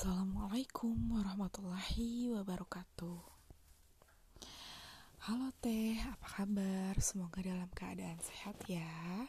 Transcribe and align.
Assalamualaikum 0.00 0.96
warahmatullahi 1.12 2.32
wabarakatuh. 2.32 3.20
Halo 5.28 5.52
Teh, 5.60 6.00
apa 6.00 6.40
kabar? 6.40 6.96
Semoga 7.04 7.44
dalam 7.44 7.68
keadaan 7.76 8.16
sehat 8.24 8.56
ya. 8.64 9.28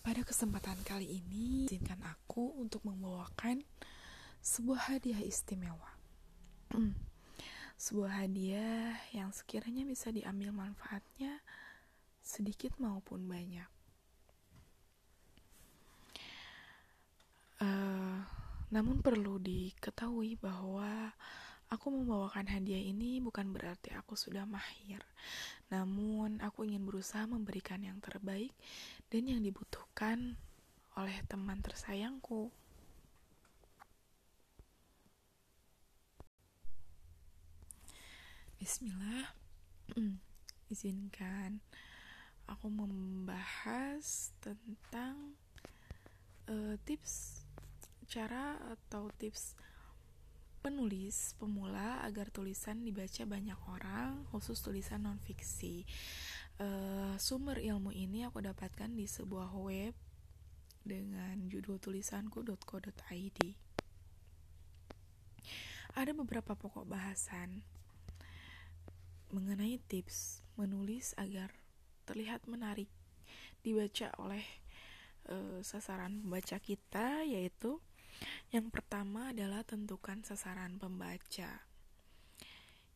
Pada 0.00 0.24
kesempatan 0.24 0.80
kali 0.88 1.20
ini, 1.20 1.68
izinkan 1.68 2.00
aku 2.00 2.56
untuk 2.56 2.80
membawakan 2.88 3.60
sebuah 4.40 4.96
hadiah 4.96 5.20
istimewa. 5.20 5.92
Sebuah 7.84 8.24
hadiah 8.24 8.96
yang 9.12 9.36
sekiranya 9.36 9.84
bisa 9.84 10.08
diambil 10.08 10.56
manfaatnya 10.56 11.44
sedikit 12.24 12.72
maupun 12.80 13.28
banyak 13.28 13.68
Namun 18.70 19.02
perlu 19.02 19.42
diketahui 19.42 20.38
bahwa 20.38 21.10
aku 21.70 21.86
membawakan 21.90 22.46
hadiah 22.50 22.82
ini 22.82 23.18
bukan 23.18 23.50
berarti 23.50 23.90
aku 23.94 24.14
sudah 24.14 24.46
mahir. 24.46 25.02
Namun 25.74 26.38
aku 26.38 26.66
ingin 26.66 26.86
berusaha 26.86 27.26
memberikan 27.26 27.82
yang 27.82 27.98
terbaik 27.98 28.54
dan 29.10 29.26
yang 29.26 29.42
dibutuhkan 29.42 30.38
oleh 30.94 31.18
teman 31.26 31.58
tersayangku. 31.62 32.50
Bismillah. 38.62 39.34
Izinkan 40.70 41.58
aku 42.46 42.66
membahas 42.66 44.34
tentang 44.42 45.38
uh, 46.50 46.74
tips 46.82 47.39
cara 48.10 48.58
atau 48.74 49.06
tips 49.14 49.54
penulis 50.66 51.38
pemula 51.38 52.02
agar 52.02 52.26
tulisan 52.34 52.82
dibaca 52.82 53.22
banyak 53.22 53.56
orang, 53.70 54.26
khusus 54.34 54.58
tulisan 54.58 55.06
non-fiksi. 55.06 55.86
Uh, 56.58 57.14
sumber 57.16 57.62
ilmu 57.62 57.94
ini 57.94 58.26
aku 58.26 58.42
dapatkan 58.42 58.90
di 58.92 59.06
sebuah 59.06 59.54
web 59.54 59.94
dengan 60.82 61.38
judul 61.46 61.78
tulisanku.co.id. 61.78 63.38
Ada 65.94 66.12
beberapa 66.12 66.58
pokok 66.58 66.90
bahasan 66.90 67.62
mengenai 69.30 69.78
tips 69.86 70.42
menulis 70.58 71.14
agar 71.14 71.54
terlihat 72.10 72.42
menarik 72.50 72.90
dibaca 73.62 74.10
oleh 74.18 74.42
uh, 75.30 75.62
sasaran 75.62 76.20
pembaca 76.20 76.58
kita 76.58 77.22
yaitu 77.22 77.78
yang 78.50 78.68
pertama 78.68 79.30
adalah 79.30 79.62
tentukan 79.62 80.20
sasaran 80.26 80.76
pembaca. 80.76 81.64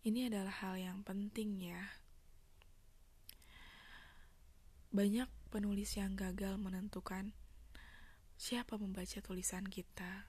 Ini 0.05 0.28
adalah 0.28 0.53
hal 0.61 0.77
yang 0.77 1.00
penting 1.00 1.61
ya. 1.64 1.83
Banyak 4.92 5.27
penulis 5.48 5.97
yang 5.97 6.14
gagal 6.14 6.61
menentukan 6.61 7.33
siapa 8.36 8.77
membaca 8.77 9.19
tulisan 9.25 9.64
kita. 9.64 10.28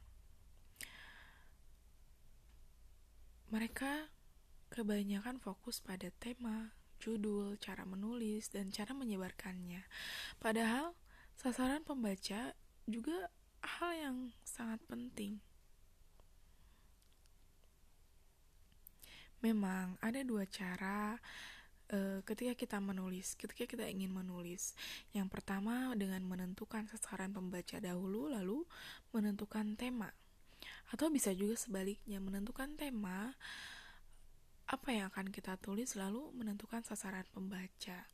Mereka 3.51 4.09
kebanyakan 4.73 5.37
fokus 5.37 5.79
pada 5.83 6.09
tema, 6.17 6.73
judul, 6.97 7.59
cara 7.61 7.85
menulis, 7.85 8.49
dan 8.49 8.73
cara 8.73 8.95
menyebarkannya. 8.97 9.85
Padahal 10.41 10.97
sasaran 11.37 11.85
pembaca 11.85 12.55
juga 12.89 13.29
hal 13.65 13.91
yang 13.97 14.17
sangat 14.45 14.79
penting. 14.85 15.41
Memang 19.41 19.97
ada 20.01 20.21
dua 20.25 20.45
cara 20.49 21.17
uh, 21.93 22.19
ketika 22.25 22.53
kita 22.57 22.77
menulis, 22.81 23.37
ketika 23.37 23.65
kita 23.69 23.85
ingin 23.85 24.09
menulis. 24.13 24.73
Yang 25.13 25.27
pertama 25.33 25.93
dengan 25.93 26.21
menentukan 26.25 26.89
sasaran 26.89 27.33
pembaca 27.33 27.77
dahulu, 27.77 28.31
lalu 28.31 28.65
menentukan 29.13 29.77
tema. 29.77 30.09
Atau 30.89 31.13
bisa 31.13 31.33
juga 31.33 31.57
sebaliknya, 31.57 32.17
menentukan 32.21 32.73
tema 32.77 33.33
apa 34.65 34.89
yang 34.89 35.13
akan 35.13 35.29
kita 35.29 35.61
tulis, 35.61 35.93
lalu 35.93 36.25
menentukan 36.33 36.81
sasaran 36.81 37.25
pembaca. 37.29 38.09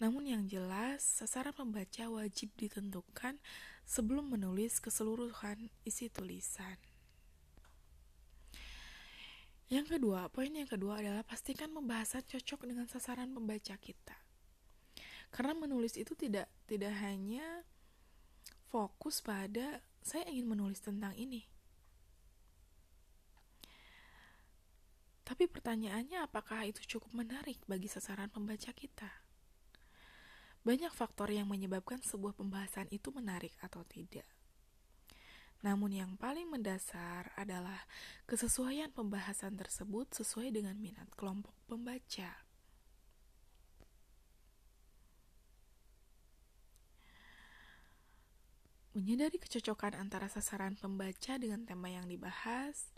Namun 0.00 0.26
yang 0.26 0.42
jelas, 0.48 1.04
sasaran 1.04 1.52
pembaca 1.52 2.08
wajib 2.08 2.50
ditentukan 2.56 3.36
sebelum 3.84 4.32
menulis 4.32 4.80
keseluruhan 4.80 5.68
isi 5.84 6.08
tulisan. 6.08 6.76
Yang 9.72 9.96
kedua, 9.96 10.28
poin 10.28 10.52
yang 10.52 10.68
kedua 10.68 11.00
adalah 11.00 11.24
pastikan 11.24 11.72
pembahasan 11.72 12.24
cocok 12.28 12.68
dengan 12.68 12.84
sasaran 12.84 13.32
pembaca 13.32 13.76
kita. 13.80 14.16
Karena 15.32 15.56
menulis 15.56 15.96
itu 15.96 16.12
tidak 16.12 16.46
tidak 16.68 16.92
hanya 17.00 17.64
fokus 18.68 19.24
pada 19.24 19.80
saya 20.04 20.28
ingin 20.28 20.52
menulis 20.52 20.84
tentang 20.84 21.16
ini. 21.16 21.48
Tapi 25.24 25.48
pertanyaannya 25.48 26.20
apakah 26.20 26.68
itu 26.68 26.84
cukup 26.84 27.16
menarik 27.16 27.56
bagi 27.64 27.88
sasaran 27.88 28.28
pembaca 28.28 28.68
kita? 28.76 29.23
Banyak 30.64 30.96
faktor 30.96 31.28
yang 31.28 31.44
menyebabkan 31.44 32.00
sebuah 32.00 32.32
pembahasan 32.40 32.88
itu 32.88 33.12
menarik 33.12 33.52
atau 33.60 33.84
tidak. 33.84 34.24
Namun 35.60 35.92
yang 35.92 36.16
paling 36.16 36.48
mendasar 36.48 37.32
adalah 37.36 37.84
kesesuaian 38.24 38.88
pembahasan 38.88 39.56
tersebut 39.60 40.08
sesuai 40.12 40.52
dengan 40.56 40.76
minat 40.80 41.08
kelompok 41.16 41.52
pembaca. 41.68 42.32
Menyadari 48.96 49.36
kecocokan 49.36 50.00
antara 50.00 50.32
sasaran 50.32 50.80
pembaca 50.80 51.34
dengan 51.36 51.66
tema 51.68 51.92
yang 51.92 52.08
dibahas, 52.08 52.88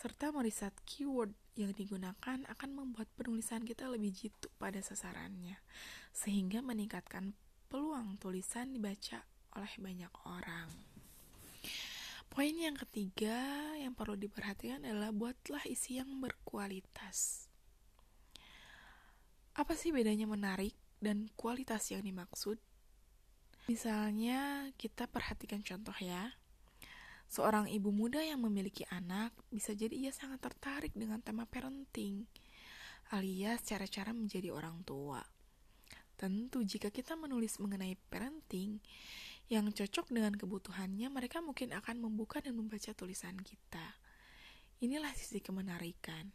serta 0.00 0.32
meriset 0.32 0.72
keyword 0.88 1.36
yang 1.60 1.76
digunakan 1.76 2.40
akan 2.48 2.70
membuat 2.72 3.04
penulisan 3.20 3.60
kita 3.68 3.84
lebih 3.84 4.16
jitu 4.16 4.48
pada 4.56 4.80
sasarannya, 4.80 5.60
sehingga 6.16 6.64
meningkatkan 6.64 7.36
peluang 7.68 8.16
tulisan 8.16 8.72
dibaca 8.72 9.20
oleh 9.60 9.74
banyak 9.76 10.12
orang. 10.24 10.72
Poin 12.32 12.56
yang 12.56 12.80
ketiga 12.80 13.36
yang 13.76 13.92
perlu 13.92 14.16
diperhatikan 14.16 14.88
adalah 14.88 15.12
buatlah 15.12 15.68
isi 15.68 16.00
yang 16.00 16.08
berkualitas. 16.24 17.50
Apa 19.52 19.76
sih 19.76 19.92
bedanya 19.92 20.24
menarik 20.24 20.72
dan 20.96 21.28
kualitas 21.36 21.92
yang 21.92 22.00
dimaksud? 22.00 22.56
Misalnya, 23.68 24.72
kita 24.80 25.04
perhatikan 25.12 25.60
contoh 25.60 25.94
ya. 26.00 26.39
Seorang 27.30 27.70
ibu 27.70 27.94
muda 27.94 28.18
yang 28.18 28.42
memiliki 28.42 28.82
anak 28.90 29.30
bisa 29.54 29.70
jadi 29.70 29.94
ia 29.94 30.10
sangat 30.10 30.42
tertarik 30.42 30.90
dengan 30.98 31.22
tema 31.22 31.46
parenting, 31.46 32.26
alias 33.14 33.62
cara-cara 33.62 34.10
menjadi 34.10 34.50
orang 34.50 34.82
tua. 34.82 35.22
Tentu, 36.18 36.66
jika 36.66 36.90
kita 36.90 37.14
menulis 37.14 37.62
mengenai 37.62 37.94
parenting 38.10 38.82
yang 39.46 39.70
cocok 39.70 40.10
dengan 40.10 40.34
kebutuhannya, 40.34 41.06
mereka 41.06 41.38
mungkin 41.38 41.70
akan 41.70 42.02
membuka 42.02 42.42
dan 42.42 42.58
membaca 42.58 42.90
tulisan 42.98 43.38
kita. 43.38 43.94
Inilah 44.82 45.14
sisi 45.14 45.38
kemenarikan. 45.38 46.34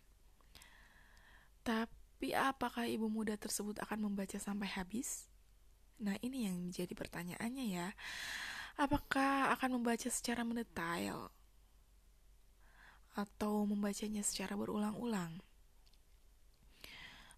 Tapi, 1.67 2.31
apakah 2.31 2.88
ibu 2.88 3.11
muda 3.11 3.35
tersebut 3.35 3.84
akan 3.84 4.07
membaca 4.07 4.39
sampai 4.39 4.72
habis? 4.72 5.28
Nah, 6.00 6.16
ini 6.23 6.47
yang 6.47 6.55
menjadi 6.55 6.95
pertanyaannya, 6.95 7.66
ya. 7.67 7.91
Apakah 8.75 9.56
akan 9.56 9.80
membaca 9.80 10.12
secara 10.12 10.44
mendetail 10.44 11.32
atau 13.16 13.64
membacanya 13.64 14.20
secara 14.20 14.59
berulang-ulang? 14.59 15.40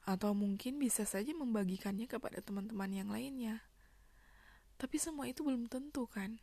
Atau 0.01 0.33
mungkin 0.33 0.81
bisa 0.81 1.05
saja 1.05 1.29
membagikannya 1.37 2.09
kepada 2.09 2.41
teman-teman 2.41 2.89
yang 2.89 3.09
lainnya. 3.13 3.61
Tapi 4.81 4.97
semua 4.97 5.29
itu 5.29 5.45
belum 5.45 5.69
tentu 5.69 6.09
kan? 6.09 6.41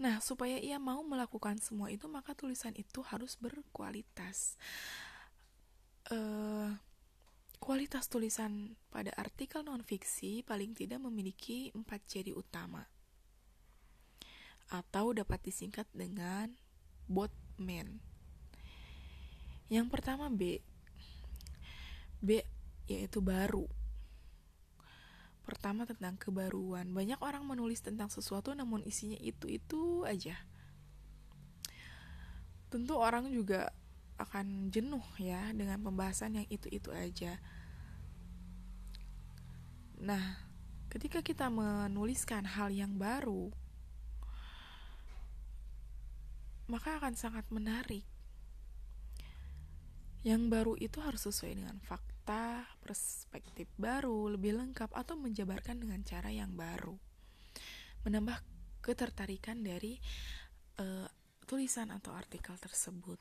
Nah, 0.00 0.24
supaya 0.24 0.56
ia 0.56 0.80
mau 0.80 1.04
melakukan 1.04 1.60
semua 1.60 1.92
itu, 1.92 2.08
maka 2.08 2.32
tulisan 2.32 2.72
itu 2.72 3.04
harus 3.04 3.36
berkualitas. 3.36 4.56
Uh, 6.08 6.72
Kualitas 7.58 8.06
tulisan 8.08 8.78
pada 8.88 9.12
artikel 9.18 9.60
non-fiksi 9.66 10.46
paling 10.46 10.72
tidak 10.72 11.02
memiliki 11.02 11.74
empat 11.74 12.00
ciri 12.06 12.32
utama 12.32 12.86
atau 14.68 15.16
dapat 15.16 15.40
disingkat 15.42 15.88
dengan 15.96 16.52
botman. 17.08 18.00
Yang 19.68 19.86
pertama 19.92 20.32
B. 20.32 20.60
B 22.24 22.40
yaitu 22.88 23.20
baru. 23.20 23.68
pertama 25.48 25.88
tentang 25.88 26.20
kebaruan. 26.20 26.92
Banyak 26.92 27.24
orang 27.24 27.40
menulis 27.48 27.80
tentang 27.80 28.12
sesuatu 28.12 28.52
namun 28.52 28.84
isinya 28.84 29.16
itu-itu 29.16 30.04
aja. 30.04 30.36
Tentu 32.68 33.00
orang 33.00 33.32
juga 33.32 33.72
akan 34.18 34.74
jenuh 34.74 35.02
ya 35.16 35.54
dengan 35.54 35.78
pembahasan 35.80 36.42
yang 36.42 36.46
itu-itu 36.50 36.90
aja. 36.90 37.38
Nah, 39.98 40.42
ketika 40.90 41.22
kita 41.22 41.50
menuliskan 41.50 42.46
hal 42.46 42.70
yang 42.70 42.98
baru, 42.98 43.50
maka 46.68 47.00
akan 47.00 47.14
sangat 47.16 47.46
menarik. 47.48 48.04
Yang 50.26 50.42
baru 50.50 50.74
itu 50.76 50.98
harus 51.00 51.24
sesuai 51.24 51.56
dengan 51.56 51.78
fakta, 51.80 52.66
perspektif 52.82 53.70
baru, 53.78 54.34
lebih 54.34 54.58
lengkap, 54.58 54.92
atau 54.92 55.14
menjabarkan 55.14 55.78
dengan 55.78 56.02
cara 56.02 56.28
yang 56.28 56.52
baru. 56.58 56.98
Menambah 58.02 58.38
ketertarikan 58.82 59.62
dari 59.62 59.98
uh, 60.78 61.08
tulisan 61.48 61.88
atau 61.94 62.12
artikel 62.12 62.54
tersebut. 62.60 63.18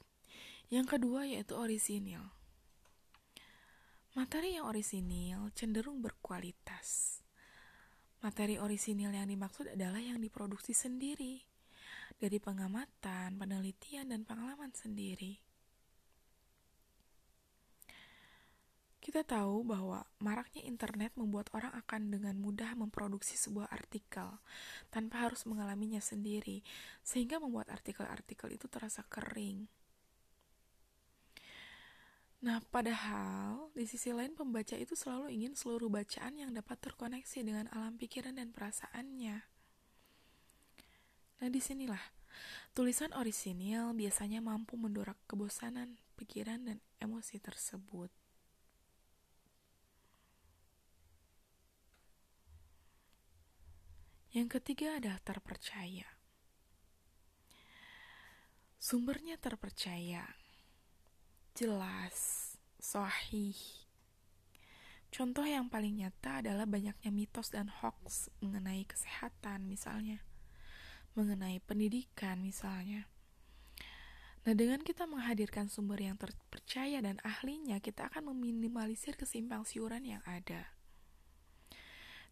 Yang 0.68 1.00
kedua 1.00 1.24
yaitu 1.24 1.56
orisinil. 1.56 2.28
Materi 4.20 4.60
yang 4.60 4.68
orisinil 4.68 5.48
cenderung 5.56 6.04
berkualitas. 6.04 7.22
Materi 8.20 8.60
orisinil 8.60 9.16
yang 9.16 9.32
dimaksud 9.32 9.72
adalah 9.72 10.04
yang 10.04 10.20
diproduksi 10.20 10.76
sendiri 10.76 11.40
dari 12.20 12.42
pengamatan, 12.42 13.40
penelitian, 13.40 14.12
dan 14.12 14.28
pengalaman 14.28 14.76
sendiri. 14.76 15.40
Kita 19.00 19.24
tahu 19.24 19.64
bahwa 19.64 20.04
maraknya 20.20 20.68
internet 20.68 21.16
membuat 21.16 21.48
orang 21.56 21.72
akan 21.80 22.12
dengan 22.12 22.36
mudah 22.36 22.76
memproduksi 22.76 23.40
sebuah 23.40 23.72
artikel 23.72 24.36
tanpa 24.92 25.32
harus 25.32 25.48
mengalaminya 25.48 26.04
sendiri, 26.04 26.60
sehingga 27.08 27.40
membuat 27.40 27.72
artikel-artikel 27.72 28.52
itu 28.52 28.68
terasa 28.68 29.08
kering. 29.08 29.72
Nah, 32.48 32.64
padahal 32.72 33.76
di 33.76 33.84
sisi 33.84 34.16
lain 34.16 34.32
pembaca 34.32 34.72
itu 34.80 34.96
selalu 34.96 35.36
ingin 35.36 35.52
seluruh 35.52 35.92
bacaan 35.92 36.32
yang 36.40 36.56
dapat 36.56 36.80
terkoneksi 36.80 37.44
dengan 37.44 37.68
alam 37.76 38.00
pikiran 38.00 38.40
dan 38.40 38.56
perasaannya. 38.56 39.44
Nah, 41.44 41.50
di 41.52 41.60
sinilah 41.60 42.00
tulisan 42.72 43.12
orisinil 43.12 43.92
biasanya 43.92 44.40
mampu 44.40 44.80
mendorak 44.80 45.20
kebosanan, 45.28 46.00
pikiran, 46.16 46.64
dan 46.64 46.80
emosi 47.04 47.36
tersebut. 47.44 48.08
Yang 54.32 54.56
ketiga 54.56 55.04
adalah 55.04 55.20
terpercaya. 55.20 56.08
Sumbernya 58.80 59.36
terpercaya 59.36 60.47
jelas, 61.58 62.54
sahih. 62.78 63.58
Contoh 65.10 65.42
yang 65.42 65.74
paling 65.74 65.98
nyata 66.06 66.46
adalah 66.46 66.70
banyaknya 66.70 67.10
mitos 67.10 67.50
dan 67.50 67.66
hoax 67.66 68.30
mengenai 68.46 68.86
kesehatan 68.86 69.66
misalnya, 69.66 70.22
mengenai 71.18 71.58
pendidikan 71.66 72.46
misalnya. 72.46 73.10
Nah, 74.46 74.54
dengan 74.54 74.86
kita 74.86 75.10
menghadirkan 75.10 75.66
sumber 75.66 75.98
yang 75.98 76.14
terpercaya 76.22 77.02
dan 77.02 77.18
ahlinya, 77.26 77.82
kita 77.82 78.06
akan 78.14 78.38
meminimalisir 78.38 79.18
kesimpang 79.18 79.66
siuran 79.66 80.06
yang 80.06 80.22
ada. 80.30 80.78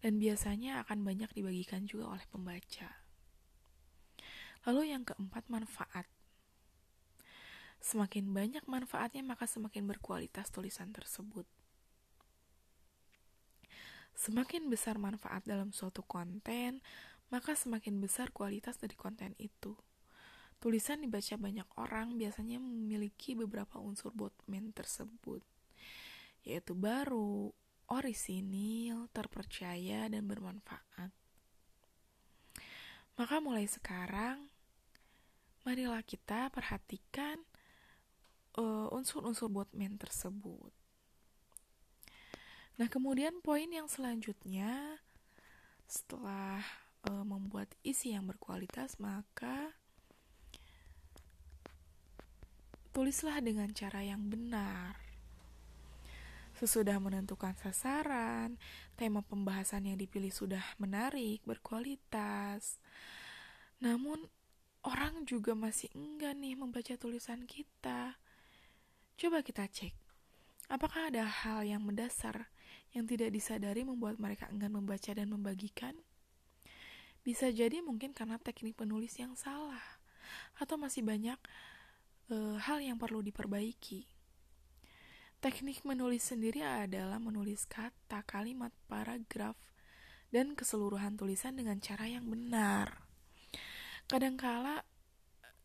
Dan 0.05 0.21
biasanya 0.21 0.85
akan 0.85 1.01
banyak 1.01 1.33
dibagikan 1.33 1.89
juga 1.89 2.13
oleh 2.13 2.25
pembaca. 2.29 3.01
Lalu 4.69 4.93
yang 4.93 5.01
keempat, 5.01 5.49
manfaat. 5.49 6.05
Semakin 7.85 8.33
banyak 8.33 8.65
manfaatnya, 8.65 9.21
maka 9.21 9.45
semakin 9.45 9.85
berkualitas 9.85 10.49
tulisan 10.49 10.89
tersebut. 10.89 11.45
Semakin 14.17 14.73
besar 14.73 14.97
manfaat 14.97 15.45
dalam 15.45 15.69
suatu 15.69 16.01
konten, 16.01 16.81
maka 17.29 17.53
semakin 17.53 18.01
besar 18.01 18.33
kualitas 18.33 18.81
dari 18.81 18.97
konten 18.97 19.37
itu. 19.37 19.77
Tulisan 20.57 21.05
dibaca 21.05 21.37
banyak 21.37 21.69
orang 21.77 22.17
biasanya 22.17 22.57
memiliki 22.57 23.37
beberapa 23.37 23.77
unsur 23.77 24.17
botman 24.17 24.73
tersebut, 24.73 25.45
yaitu 26.41 26.73
baru, 26.73 27.53
orisinil, 27.85 29.13
terpercaya, 29.13 30.09
dan 30.09 30.25
bermanfaat. 30.25 31.13
Maka 33.13 33.35
mulai 33.45 33.69
sekarang, 33.69 34.49
marilah 35.61 36.01
kita 36.01 36.49
perhatikan 36.49 37.45
uh, 38.59 38.87
unsur-unsur 38.91 39.51
botman 39.51 39.99
tersebut. 39.99 40.71
Nah, 42.75 42.91
kemudian 42.91 43.39
poin 43.39 43.67
yang 43.71 43.87
selanjutnya 43.87 44.99
setelah 45.87 46.59
uh, 47.07 47.23
membuat 47.23 47.71
isi 47.87 48.11
yang 48.11 48.27
berkualitas, 48.27 48.99
maka 48.99 49.71
tulislah 52.91 53.39
dengan 53.39 53.71
cara 53.71 54.03
yang 54.03 54.27
benar. 54.27 54.99
Sesudah 56.55 56.99
menentukan 57.03 57.55
sasaran, 57.59 58.55
tema 58.95 59.19
pembahasan 59.19 59.91
yang 59.91 59.99
dipilih 59.99 60.31
sudah 60.31 60.63
menarik, 60.79 61.43
berkualitas. 61.43 62.79
Namun, 63.83 64.31
orang 64.83 65.27
juga 65.27 65.51
masih 65.51 65.91
enggak 65.91 66.31
nih 66.39 66.55
membaca 66.55 66.95
tulisan 66.95 67.43
kita. 67.43 68.15
Coba 69.15 69.39
kita 69.39 69.63
cek, 69.63 69.95
apakah 70.67 71.07
ada 71.07 71.23
hal 71.23 71.63
yang 71.63 71.79
mendasar 71.87 72.51
yang 72.91 73.07
tidak 73.07 73.31
disadari 73.31 73.87
membuat 73.87 74.19
mereka 74.19 74.51
enggan 74.51 74.75
membaca 74.75 75.07
dan 75.15 75.31
membagikan? 75.31 75.95
Bisa 77.23 77.47
jadi 77.47 77.79
mungkin 77.79 78.11
karena 78.11 78.35
teknik 78.35 78.75
penulis 78.75 79.15
yang 79.15 79.31
salah, 79.39 80.03
atau 80.59 80.75
masih 80.75 80.99
banyak 81.07 81.39
e, 82.27 82.59
hal 82.59 82.83
yang 82.83 82.99
perlu 82.99 83.23
diperbaiki. 83.23 84.03
Teknik 85.39 85.87
menulis 85.87 86.35
sendiri 86.35 86.67
adalah 86.67 87.15
menulis 87.15 87.63
kata, 87.71 88.19
kalimat, 88.27 88.75
paragraf, 88.91 89.55
dan 90.27 90.59
keseluruhan 90.59 91.15
tulisan 91.15 91.55
dengan 91.55 91.79
cara 91.79 92.03
yang 92.03 92.27
benar. 92.27 93.07
Kadangkala 94.11 94.83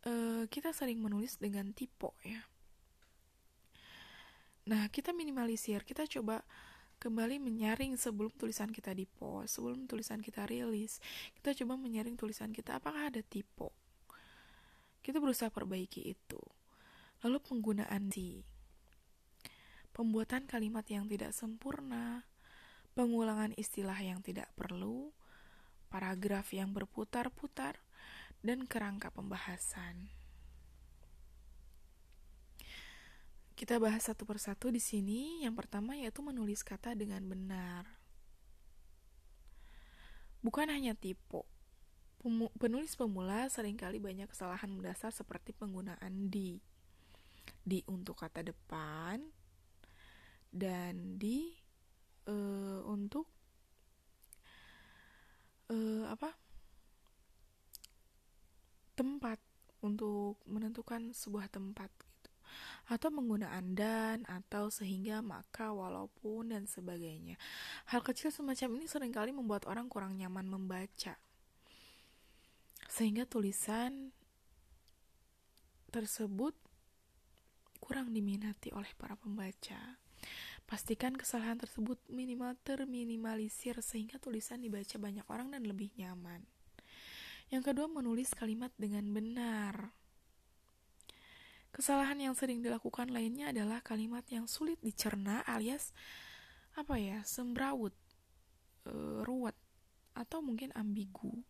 e, 0.07 0.47
kita 0.47 0.71
sering 0.71 1.03
menulis 1.03 1.35
dengan 1.43 1.75
tipe 1.75 2.15
ya 2.23 2.47
Nah, 4.71 4.87
kita 4.87 5.11
minimalisir, 5.11 5.83
kita 5.83 6.07
coba 6.07 6.47
kembali 7.03 7.43
menyaring 7.43 7.99
sebelum 7.99 8.31
tulisan 8.39 8.71
kita 8.71 8.95
di 8.95 9.03
post, 9.03 9.59
sebelum 9.59 9.91
tulisan 9.91 10.23
kita 10.23 10.47
rilis. 10.47 11.03
Kita 11.35 11.59
coba 11.59 11.75
menyaring 11.75 12.15
tulisan 12.15 12.55
kita 12.55 12.79
apakah 12.79 13.11
ada 13.11 13.19
tipe. 13.19 13.67
Kita 15.03 15.19
berusaha 15.19 15.51
perbaiki 15.51 16.15
itu. 16.15 16.39
Lalu 17.27 17.43
penggunaan 17.43 18.15
di 18.15 18.47
pembuatan 19.91 20.47
kalimat 20.47 20.87
yang 20.87 21.11
tidak 21.11 21.35
sempurna, 21.35 22.31
pengulangan 22.95 23.51
istilah 23.59 23.99
yang 23.99 24.23
tidak 24.23 24.55
perlu, 24.55 25.11
paragraf 25.91 26.55
yang 26.55 26.71
berputar-putar, 26.71 27.83
dan 28.47 28.71
kerangka 28.71 29.11
pembahasan. 29.11 30.20
Kita 33.61 33.77
bahas 33.77 34.09
satu 34.09 34.25
persatu 34.25 34.73
di 34.73 34.81
sini. 34.81 35.45
Yang 35.45 35.61
pertama 35.61 35.93
yaitu 35.93 36.25
menulis 36.25 36.65
kata 36.65 36.97
dengan 36.97 37.21
benar. 37.29 37.85
Bukan 40.41 40.73
hanya 40.73 40.97
tipe. 40.97 41.45
Penulis 42.57 42.97
pemula 42.97 43.53
sering 43.53 43.77
kali 43.77 44.01
banyak 44.01 44.33
kesalahan 44.33 44.73
mendasar 44.73 45.13
seperti 45.13 45.53
penggunaan 45.53 46.33
di. 46.33 46.57
Di 47.61 47.85
untuk 47.85 48.25
kata 48.25 48.41
depan 48.41 49.29
dan 50.49 51.21
di 51.21 51.53
uh, 52.33 52.81
untuk 52.89 53.29
uh, 55.69 56.09
apa? 56.09 56.33
tempat 58.97 59.41
untuk 59.81 60.41
menentukan 60.45 61.13
sebuah 61.13 61.49
tempat 61.49 61.89
atau 62.91 63.07
penggunaan 63.15 63.79
dan 63.79 64.27
atau 64.27 64.67
sehingga 64.67 65.23
maka 65.23 65.71
walaupun 65.71 66.51
dan 66.51 66.67
sebagainya. 66.67 67.39
Hal 67.87 68.03
kecil 68.03 68.35
semacam 68.35 68.83
ini 68.83 68.87
sering 68.91 69.15
kali 69.15 69.31
membuat 69.31 69.71
orang 69.71 69.87
kurang 69.87 70.19
nyaman 70.19 70.51
membaca. 70.51 71.15
Sehingga 72.91 73.31
tulisan 73.31 74.11
tersebut 75.95 76.59
kurang 77.79 78.11
diminati 78.11 78.75
oleh 78.75 78.91
para 78.99 79.15
pembaca. 79.15 79.79
Pastikan 80.67 81.15
kesalahan 81.15 81.59
tersebut 81.59 81.99
minimal 82.11 82.59
terminimalisir 82.67 83.79
sehingga 83.83 84.19
tulisan 84.19 84.63
dibaca 84.63 84.99
banyak 84.99 85.27
orang 85.31 85.55
dan 85.55 85.63
lebih 85.67 85.91
nyaman. 85.99 86.43
Yang 87.51 87.75
kedua, 87.75 87.91
menulis 87.91 88.31
kalimat 88.31 88.71
dengan 88.79 89.11
benar. 89.11 89.91
Kesalahan 91.71 92.19
yang 92.19 92.35
sering 92.35 92.61
dilakukan 92.61 93.15
lainnya 93.15 93.55
adalah 93.55 93.79
kalimat 93.79 94.27
yang 94.27 94.51
sulit 94.51 94.77
dicerna 94.83 95.47
alias 95.47 95.95
apa 96.75 96.99
ya, 96.99 97.23
sembrawut, 97.27 97.95
e, 98.87 98.95
ruwet, 99.27 99.55
atau 100.15 100.39
mungkin 100.43 100.71
ambigu. 100.75 101.43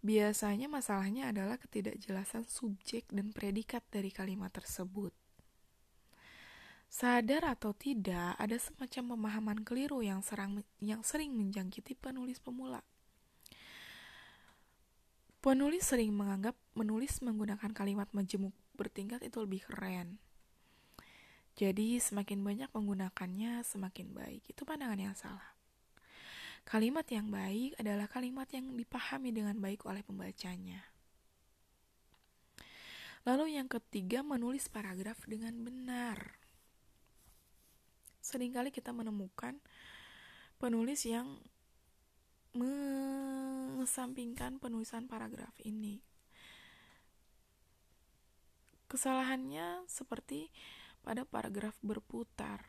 Biasanya 0.00 0.64
masalahnya 0.64 1.28
adalah 1.28 1.60
ketidakjelasan 1.60 2.48
subjek 2.48 3.04
dan 3.12 3.36
predikat 3.36 3.84
dari 3.92 4.08
kalimat 4.08 4.48
tersebut. 4.48 5.12
Sadar 6.90 7.46
atau 7.46 7.70
tidak, 7.70 8.34
ada 8.34 8.56
semacam 8.58 9.14
pemahaman 9.14 9.58
keliru 9.62 10.02
yang, 10.02 10.24
serang, 10.26 10.64
yang 10.82 11.06
sering 11.06 11.30
menjangkiti 11.36 11.94
penulis 11.94 12.42
pemula. 12.42 12.82
Penulis 15.40 15.88
sering 15.88 16.12
menganggap 16.12 16.52
menulis 16.76 17.24
menggunakan 17.24 17.72
kalimat 17.72 18.04
majemuk 18.12 18.52
bertingkat 18.76 19.24
itu 19.24 19.40
lebih 19.40 19.64
keren. 19.64 20.20
Jadi 21.56 21.96
semakin 21.96 22.44
banyak 22.44 22.68
menggunakannya 22.76 23.64
semakin 23.64 24.12
baik. 24.12 24.44
Itu 24.52 24.68
pandangan 24.68 25.00
yang 25.00 25.16
salah. 25.16 25.56
Kalimat 26.68 27.08
yang 27.08 27.32
baik 27.32 27.72
adalah 27.80 28.04
kalimat 28.04 28.44
yang 28.52 28.68
dipahami 28.76 29.32
dengan 29.32 29.56
baik 29.56 29.88
oleh 29.88 30.04
pembacanya. 30.04 30.84
Lalu 33.24 33.56
yang 33.56 33.68
ketiga, 33.68 34.20
menulis 34.20 34.68
paragraf 34.68 35.24
dengan 35.24 35.56
benar. 35.60 36.36
Seringkali 38.20 38.72
kita 38.72 38.92
menemukan 38.92 39.56
penulis 40.60 41.04
yang 41.08 41.40
mengesampingkan 42.54 44.58
penulisan 44.58 45.06
paragraf 45.06 45.54
ini. 45.62 46.02
Kesalahannya 48.90 49.86
seperti 49.86 50.50
pada 51.06 51.22
paragraf 51.22 51.78
berputar. 51.78 52.66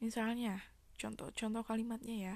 Misalnya, 0.00 0.64
contoh-contoh 0.96 1.66
kalimatnya 1.66 2.16
ya. 2.16 2.34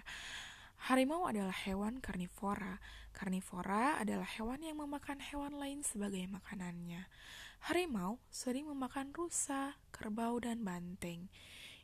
Harimau 0.91 1.31
adalah 1.31 1.55
hewan 1.55 2.03
karnivora. 2.03 2.83
Karnivora 3.15 4.03
adalah 4.03 4.27
hewan 4.27 4.67
yang 4.67 4.83
memakan 4.83 5.23
hewan 5.23 5.55
lain 5.55 5.87
sebagai 5.87 6.27
makanannya. 6.27 7.07
Harimau 7.71 8.19
sering 8.35 8.67
memakan 8.67 9.15
rusa, 9.15 9.79
kerbau, 9.95 10.43
dan 10.43 10.67
banteng. 10.67 11.31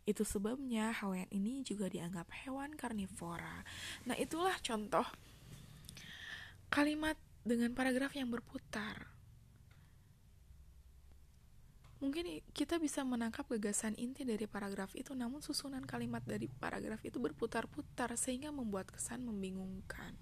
Itu 0.09 0.25
sebabnya 0.25 0.89
hewan 0.97 1.29
ini 1.29 1.61
juga 1.61 1.93
dianggap 1.93 2.33
hewan 2.49 2.73
karnivora. 2.73 3.61
Nah, 4.09 4.17
itulah 4.17 4.57
contoh 4.65 5.05
kalimat 6.73 7.21
dengan 7.45 7.77
paragraf 7.77 8.17
yang 8.17 8.33
berputar. 8.33 9.13
Mungkin 11.99 12.41
kita 12.55 12.79
bisa 12.79 13.03
menangkap 13.03 13.45
gagasan 13.51 13.99
inti 13.99 14.23
dari 14.25 14.49
paragraf 14.49 14.95
itu, 14.95 15.13
namun 15.13 15.43
susunan 15.43 15.83
kalimat 15.83 16.23
dari 16.23 16.49
paragraf 16.49 17.03
itu 17.05 17.19
berputar-putar 17.21 18.15
sehingga 18.15 18.55
membuat 18.55 18.89
kesan 18.89 19.27
membingungkan. 19.27 20.15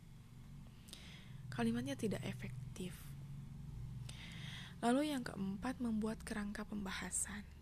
Kalimatnya 1.52 1.94
tidak 1.94 2.24
efektif. 2.24 2.96
Lalu 4.80 5.12
yang 5.12 5.20
keempat, 5.22 5.76
membuat 5.78 6.24
kerangka 6.24 6.64
pembahasan. 6.64 7.55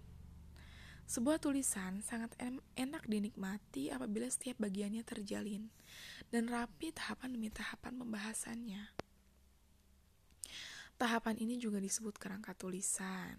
Sebuah 1.04 1.36
tulisan 1.36 2.00
sangat 2.00 2.32
enak 2.80 3.04
dinikmati 3.04 3.92
apabila 3.92 4.24
setiap 4.24 4.56
bagiannya 4.56 5.04
terjalin 5.04 5.68
dan 6.32 6.48
rapi 6.48 6.96
tahapan 6.96 7.36
demi 7.36 7.52
tahapan 7.52 8.00
pembahasannya. 8.00 8.88
Tahapan 10.96 11.36
ini 11.36 11.60
juga 11.60 11.76
disebut 11.76 12.16
kerangka 12.16 12.56
tulisan. 12.56 13.36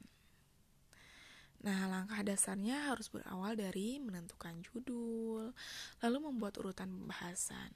Nah, 1.65 1.89
langkah 1.89 2.22
dasarnya 2.22 2.93
harus 2.93 3.10
berawal 3.10 3.57
dari 3.57 3.98
menentukan 3.98 4.62
judul, 4.62 5.50
lalu 6.05 6.17
membuat 6.22 6.62
urutan 6.62 6.93
pembahasan, 6.93 7.74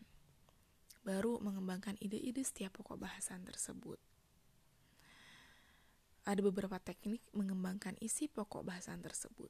baru 1.02 1.42
mengembangkan 1.42 1.98
ide-ide 1.98 2.46
setiap 2.46 2.78
pokok 2.78 3.02
bahasan 3.02 3.42
tersebut. 3.42 3.98
Ada 6.30 6.46
beberapa 6.46 6.78
teknik 6.78 7.26
mengembangkan 7.34 7.98
isi 7.98 8.30
pokok 8.30 8.62
bahasan 8.62 9.02
tersebut. 9.02 9.50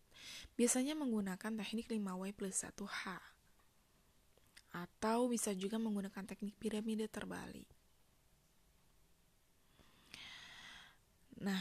Biasanya 0.56 0.96
menggunakan 0.96 1.60
teknik 1.60 1.92
5W 1.92 2.32
plus 2.32 2.64
1H. 2.64 3.20
Atau 4.72 5.28
bisa 5.28 5.52
juga 5.52 5.76
menggunakan 5.76 6.24
teknik 6.24 6.56
piramida 6.56 7.04
terbalik. 7.12 7.68
Nah, 11.44 11.60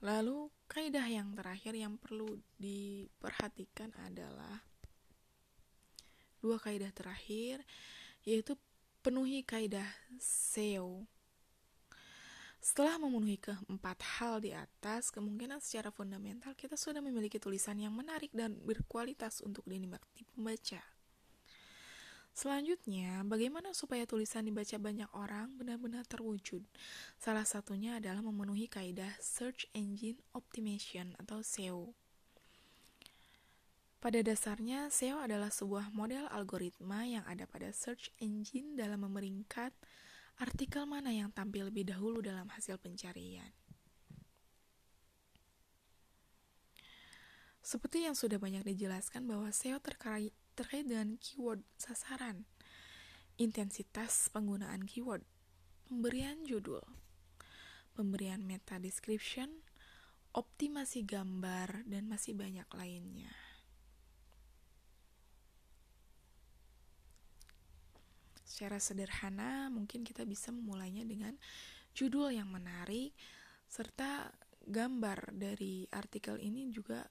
lalu 0.00 0.48
kaidah 0.72 1.04
yang 1.04 1.36
terakhir 1.36 1.76
yang 1.76 2.00
perlu 2.00 2.40
diperhatikan 2.56 3.92
adalah 4.08 4.64
dua 6.40 6.56
kaidah 6.56 6.92
terakhir 6.96 7.60
yaitu 8.24 8.56
penuhi 9.00 9.40
kaidah 9.40 9.88
SEO 10.20 11.04
setelah 12.66 12.98
memenuhi 12.98 13.38
keempat 13.38 14.18
hal 14.18 14.42
di 14.42 14.50
atas, 14.50 15.14
kemungkinan 15.14 15.62
secara 15.62 15.94
fundamental 15.94 16.50
kita 16.58 16.74
sudah 16.74 16.98
memiliki 16.98 17.38
tulisan 17.38 17.78
yang 17.78 17.94
menarik 17.94 18.34
dan 18.34 18.58
berkualitas 18.58 19.38
untuk 19.46 19.62
dinikmati 19.70 20.26
pembaca. 20.34 20.82
Selanjutnya, 22.34 23.22
bagaimana 23.22 23.70
supaya 23.70 24.02
tulisan 24.02 24.50
dibaca 24.50 24.82
banyak 24.82 25.06
orang 25.14 25.54
benar-benar 25.54 26.10
terwujud? 26.10 26.66
Salah 27.22 27.46
satunya 27.46 28.02
adalah 28.02 28.18
memenuhi 28.26 28.66
kaidah 28.66 29.14
Search 29.22 29.70
Engine 29.70 30.18
Optimization 30.34 31.14
atau 31.22 31.46
SEO. 31.46 31.94
Pada 34.02 34.18
dasarnya, 34.26 34.90
SEO 34.90 35.22
adalah 35.22 35.54
sebuah 35.54 35.94
model 35.94 36.26
algoritma 36.34 37.06
yang 37.06 37.22
ada 37.30 37.46
pada 37.46 37.70
search 37.70 38.10
engine 38.18 38.74
dalam 38.74 39.06
memeringkat 39.06 39.70
artikel 40.36 40.84
mana 40.84 41.08
yang 41.08 41.32
tampil 41.32 41.72
lebih 41.72 41.88
dahulu 41.88 42.20
dalam 42.20 42.48
hasil 42.52 42.76
pencarian. 42.76 43.48
Seperti 47.66 48.06
yang 48.06 48.14
sudah 48.14 48.38
banyak 48.38 48.62
dijelaskan 48.62 49.26
bahwa 49.26 49.50
SEO 49.50 49.82
terkait, 49.82 50.30
terkait 50.54 50.86
dengan 50.86 51.18
keyword 51.18 51.66
sasaran, 51.74 52.46
intensitas 53.42 54.30
penggunaan 54.30 54.86
keyword, 54.86 55.26
pemberian 55.90 56.46
judul, 56.46 56.84
pemberian 57.98 58.46
meta 58.46 58.78
description, 58.78 59.66
optimasi 60.30 61.02
gambar, 61.02 61.88
dan 61.90 62.06
masih 62.06 62.38
banyak 62.38 62.68
lainnya. 62.70 63.45
Secara 68.56 68.80
sederhana, 68.80 69.68
mungkin 69.68 70.00
kita 70.00 70.24
bisa 70.24 70.48
memulainya 70.48 71.04
dengan 71.04 71.36
judul 71.92 72.32
yang 72.32 72.48
menarik, 72.48 73.12
serta 73.68 74.32
gambar 74.64 75.36
dari 75.36 75.84
artikel 75.92 76.40
ini 76.40 76.72
juga 76.72 77.04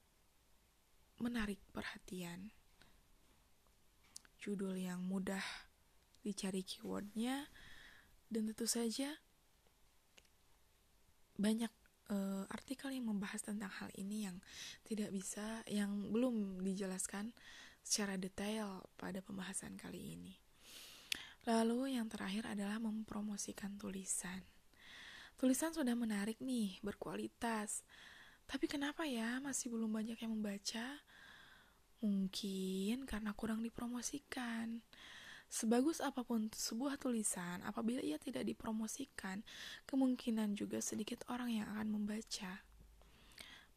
menarik 1.22 1.62
perhatian. 1.70 2.50
Judul 4.42 4.74
yang 4.74 5.06
mudah 5.06 5.70
dicari 6.26 6.66
keywordnya, 6.66 7.46
dan 8.26 8.50
tentu 8.50 8.66
saja 8.66 9.14
banyak 11.38 11.70
uh, 12.10 12.42
artikel 12.50 12.90
yang 12.90 13.06
membahas 13.06 13.46
tentang 13.46 13.70
hal 13.70 13.94
ini 13.94 14.26
yang 14.26 14.42
tidak 14.82 15.14
bisa, 15.14 15.62
yang 15.70 16.10
belum 16.10 16.58
dijelaskan 16.66 17.30
secara 17.86 18.18
detail 18.18 18.82
pada 18.98 19.22
pembahasan 19.22 19.78
kali 19.78 20.18
ini. 20.18 20.45
Lalu 21.46 21.94
yang 21.94 22.10
terakhir 22.10 22.42
adalah 22.50 22.82
mempromosikan 22.82 23.78
tulisan. 23.78 24.42
Tulisan 25.38 25.70
sudah 25.70 25.94
menarik 25.94 26.42
nih, 26.42 26.82
berkualitas. 26.82 27.86
Tapi 28.50 28.66
kenapa 28.66 29.06
ya 29.06 29.38
masih 29.38 29.70
belum 29.70 29.94
banyak 29.94 30.18
yang 30.18 30.34
membaca? 30.34 30.98
Mungkin 32.02 33.06
karena 33.06 33.30
kurang 33.30 33.62
dipromosikan. 33.62 34.82
Sebagus 35.46 36.02
apa 36.02 36.26
pun 36.26 36.50
sebuah 36.50 36.98
tulisan, 36.98 37.62
apabila 37.62 38.02
ia 38.02 38.18
tidak 38.18 38.42
dipromosikan, 38.42 39.46
kemungkinan 39.86 40.58
juga 40.58 40.82
sedikit 40.82 41.22
orang 41.30 41.62
yang 41.62 41.70
akan 41.70 41.94
membaca. 41.94 42.66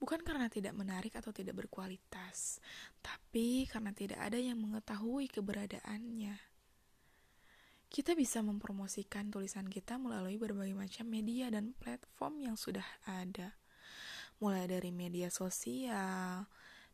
Bukan 0.02 0.26
karena 0.26 0.50
tidak 0.50 0.74
menarik 0.74 1.14
atau 1.14 1.30
tidak 1.30 1.54
berkualitas, 1.54 2.58
tapi 3.06 3.70
karena 3.70 3.94
tidak 3.94 4.18
ada 4.18 4.42
yang 4.42 4.58
mengetahui 4.58 5.30
keberadaannya. 5.30 6.49
Kita 7.90 8.14
bisa 8.14 8.46
mempromosikan 8.46 9.34
tulisan 9.34 9.66
kita 9.66 9.98
melalui 9.98 10.38
berbagai 10.38 10.78
macam 10.78 11.10
media 11.10 11.50
dan 11.50 11.74
platform 11.74 12.46
yang 12.46 12.54
sudah 12.54 12.86
ada. 13.10 13.58
mulai 14.40 14.72
dari 14.72 14.88
media 14.88 15.28
sosial, 15.28 16.48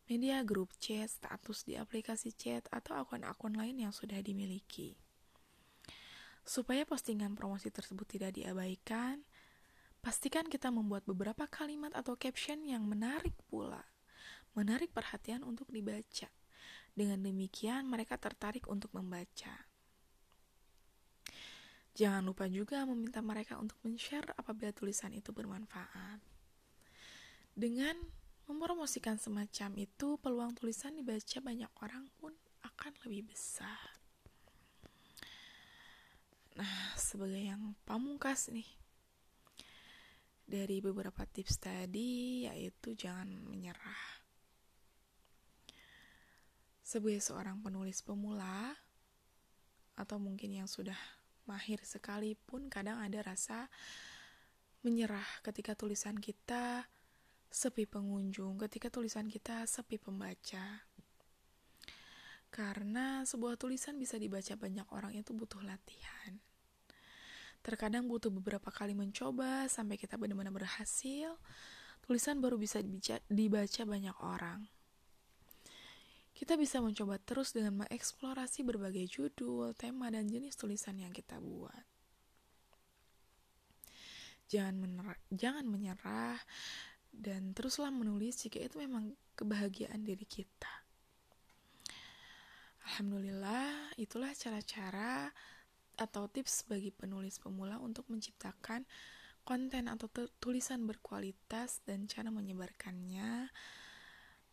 media 0.09 0.41
grup 0.41 0.73
chat, 0.81 1.05
status 1.13 1.61
di 1.61 1.77
aplikasi 1.77 2.33
chat, 2.33 2.65
atau 2.73 2.97
akun-akun 2.97 3.53
lain 3.53 3.85
yang 3.85 3.93
sudah 3.93 4.17
dimiliki. 4.17 4.97
Supaya 6.41 6.89
postingan 6.89 7.37
promosi 7.37 7.69
tersebut 7.69 8.17
tidak 8.17 8.33
diabaikan, 8.33 9.21
pastikan 10.01 10.49
kita 10.49 10.73
membuat 10.73 11.05
beberapa 11.05 11.45
kalimat 11.45 11.93
atau 11.93 12.17
caption 12.17 12.65
yang 12.65 12.89
menarik 12.89 13.37
pula, 13.45 13.85
menarik 14.57 14.89
perhatian 14.89 15.45
untuk 15.45 15.69
dibaca. 15.69 16.33
Dengan 16.97 17.21
demikian, 17.21 17.85
mereka 17.85 18.17
tertarik 18.17 18.65
untuk 18.65 18.89
membaca. 18.97 19.74
Jangan 21.95 22.27
lupa 22.27 22.43
juga 22.51 22.83
meminta 22.83 23.23
mereka 23.23 23.55
untuk 23.55 23.79
men-share 23.87 24.35
apabila 24.35 24.75
tulisan 24.75 25.15
itu 25.15 25.31
bermanfaat. 25.31 26.19
Dengan 27.55 27.95
mempromosikan 28.51 29.15
semacam 29.15 29.79
itu, 29.79 30.19
peluang 30.19 30.51
tulisan 30.59 30.91
dibaca 30.99 31.39
banyak 31.39 31.71
orang 31.79 32.11
pun 32.19 32.35
akan 32.67 32.93
lebih 33.07 33.31
besar. 33.31 33.95
Nah, 36.59 36.99
sebagai 36.99 37.39
yang 37.39 37.79
pamungkas 37.87 38.51
nih, 38.51 38.67
dari 40.43 40.83
beberapa 40.83 41.23
tips 41.23 41.63
tadi, 41.63 42.43
yaitu 42.43 42.91
jangan 42.91 43.39
menyerah. 43.47 44.19
Sebagai 46.83 47.23
seorang 47.23 47.63
penulis 47.63 48.03
pemula, 48.03 48.75
atau 49.95 50.19
mungkin 50.19 50.51
yang 50.51 50.67
sudah 50.67 50.99
mahir 51.45 51.81
sekalipun, 51.81 52.67
kadang 52.69 53.01
ada 53.01 53.21
rasa 53.21 53.69
menyerah 54.85 55.25
ketika 55.41 55.73
tulisan 55.73 56.17
kita 56.21 56.85
sepi 57.55 57.87
pengunjung 57.87 58.59
ketika 58.59 58.91
tulisan 58.91 59.31
kita 59.31 59.63
sepi 59.63 59.95
pembaca. 59.95 60.83
Karena 62.51 63.23
sebuah 63.23 63.55
tulisan 63.55 63.95
bisa 63.95 64.19
dibaca 64.19 64.59
banyak 64.59 64.87
orang 64.91 65.15
itu 65.15 65.31
butuh 65.31 65.63
latihan. 65.63 66.35
Terkadang 67.63 68.11
butuh 68.11 68.29
beberapa 68.29 68.69
kali 68.69 68.91
mencoba 68.91 69.71
sampai 69.71 69.95
kita 69.95 70.19
benar-benar 70.19 70.51
berhasil. 70.51 71.39
Tulisan 72.03 72.43
baru 72.43 72.59
bisa 72.59 72.83
dibaca, 73.31 73.81
banyak 73.87 74.17
orang. 74.21 74.67
Kita 76.35 76.59
bisa 76.59 76.83
mencoba 76.83 77.15
terus 77.15 77.55
dengan 77.55 77.87
mengeksplorasi 77.87 78.67
berbagai 78.67 79.07
judul, 79.07 79.71
tema, 79.79 80.11
dan 80.11 80.27
jenis 80.27 80.59
tulisan 80.59 80.99
yang 80.99 81.15
kita 81.15 81.39
buat. 81.39 81.85
Jangan, 84.51 85.15
jangan 85.31 85.65
menyerah 85.65 86.37
dan 87.15 87.55
teruslah 87.55 87.89
menulis 87.89 88.35
jika 88.43 88.59
itu 88.59 88.83
memang 88.83 89.15
kebahagiaan 89.39 90.03
diri 90.03 90.27
kita. 90.27 90.85
Alhamdulillah, 92.85 93.95
itulah 93.97 94.29
cara-cara 94.35 95.31
atau 95.95 96.27
tips 96.27 96.67
bagi 96.67 96.91
penulis 96.91 97.39
pemula 97.39 97.79
untuk 97.79 98.05
menciptakan 98.11 98.83
konten 99.47 99.87
atau 99.87 100.11
tulisan 100.43 100.83
berkualitas 100.83 101.79
dan 101.87 102.05
cara 102.05 102.29
menyebarkannya 102.29 103.49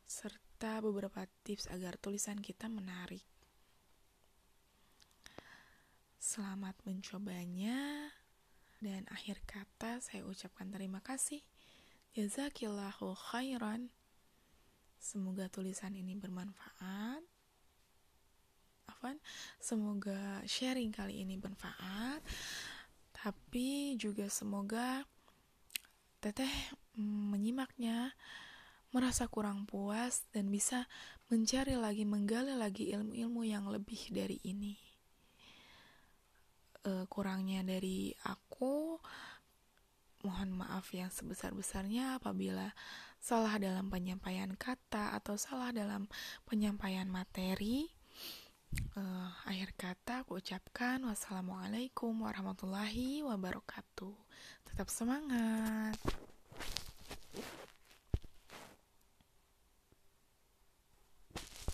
serta 0.07 0.52
beberapa 0.62 1.26
tips 1.42 1.66
agar 1.75 1.99
tulisan 1.99 2.38
kita 2.38 2.71
menarik. 2.71 3.26
Selamat 6.23 6.78
mencobanya 6.87 8.14
dan 8.78 9.02
akhir 9.11 9.42
kata 9.42 9.99
saya 9.99 10.23
ucapkan 10.23 10.71
terima 10.71 11.02
kasih. 11.02 11.42
Jazakillahu 12.14 13.11
khairan. 13.19 13.90
Semoga 15.02 15.50
tulisan 15.50 15.99
ini 15.99 16.14
bermanfaat. 16.14 17.26
Afan, 18.87 19.19
semoga 19.59 20.47
sharing 20.47 20.95
kali 20.95 21.26
ini 21.26 21.35
bermanfaat. 21.42 22.23
Tapi 23.11 23.99
juga 23.99 24.31
semoga 24.31 25.02
teteh 26.22 26.51
mm, 26.94 27.35
menyimaknya 27.35 28.14
merasa 28.92 29.26
kurang 29.26 29.64
puas 29.64 30.24
dan 30.31 30.52
bisa 30.52 30.87
mencari 31.33 31.74
lagi, 31.74 32.05
menggali 32.05 32.52
lagi 32.52 32.92
ilmu-ilmu 32.92 33.42
yang 33.44 33.66
lebih 33.72 34.12
dari 34.12 34.38
ini. 34.44 34.76
Uh, 36.83 37.07
kurangnya 37.07 37.62
dari 37.62 38.11
aku 38.26 38.98
Mohon 40.22 40.62
maaf 40.62 40.87
yang 40.94 41.11
sebesar-besarnya 41.11 42.22
apabila 42.22 42.70
salah 43.18 43.59
dalam 43.59 43.90
penyampaian 43.90 44.55
kata 44.55 45.18
atau 45.18 45.35
salah 45.35 45.74
dalam 45.74 46.07
penyampaian 46.46 47.11
materi. 47.11 47.90
Uh, 48.94 49.28
akhir 49.42 49.74
kata 49.74 50.22
aku 50.22 50.38
ucapkan 50.38 51.02
wassalamualaikum 51.02 52.14
warahmatullahi 52.22 53.26
wabarakatuh. 53.26 54.14
Tetap 54.70 54.87
semangat. 54.87 55.98